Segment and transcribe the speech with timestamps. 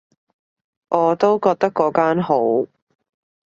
[0.89, 2.39] 我都覺得嗰間好